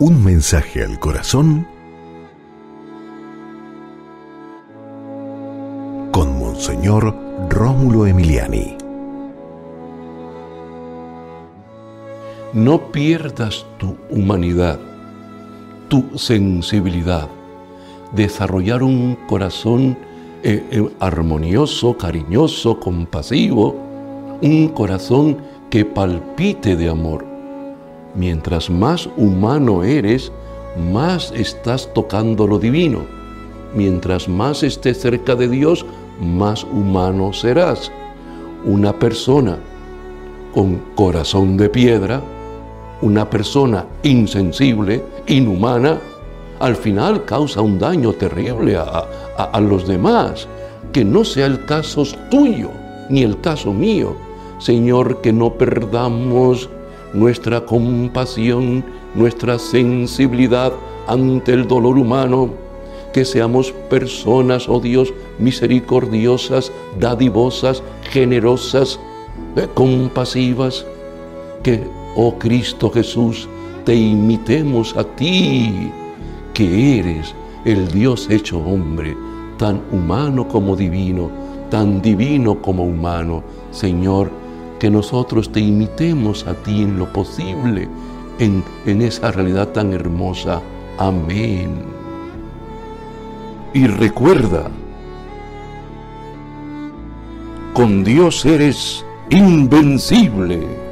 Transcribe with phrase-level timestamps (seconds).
[0.00, 1.66] Un mensaje al corazón
[6.12, 7.16] con Monseñor
[7.50, 8.76] Rómulo Emiliani.
[12.52, 14.78] No pierdas tu humanidad,
[15.88, 17.28] tu sensibilidad,
[18.12, 19.98] desarrollar un corazón
[20.44, 23.74] eh, eh, armonioso, cariñoso, compasivo,
[24.42, 25.38] un corazón
[25.70, 27.27] que palpite de amor.
[28.14, 30.32] Mientras más humano eres,
[30.92, 33.00] más estás tocando lo divino.
[33.74, 35.84] Mientras más estés cerca de Dios,
[36.20, 37.92] más humano serás.
[38.64, 39.58] Una persona
[40.54, 42.22] con corazón de piedra,
[43.02, 46.00] una persona insensible, inhumana,
[46.58, 50.48] al final causa un daño terrible a, los demás.
[50.92, 52.70] Que no sea el caso tuyo
[53.10, 54.16] ni el caso mío.
[54.58, 56.68] Señor, que no perdamos
[57.12, 60.72] nuestra compasión, nuestra sensibilidad
[61.06, 62.50] ante el dolor humano,
[63.12, 69.00] que seamos personas, oh Dios, misericordiosas, dadivosas, generosas,
[69.56, 70.84] eh, compasivas,
[71.62, 71.82] que,
[72.16, 73.48] oh Cristo Jesús,
[73.84, 75.90] te imitemos a ti,
[76.52, 79.16] que eres el Dios hecho hombre,
[79.56, 81.30] tan humano como divino,
[81.70, 84.30] tan divino como humano, Señor,
[84.78, 87.88] que nosotros te imitemos a ti en lo posible,
[88.38, 90.60] en, en esa realidad tan hermosa.
[90.98, 91.70] Amén.
[93.74, 94.70] Y recuerda,
[97.74, 100.87] con Dios eres invencible.